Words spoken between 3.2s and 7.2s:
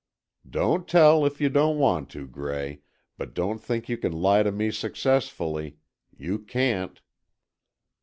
don't think you can lie to me successfully. You can't."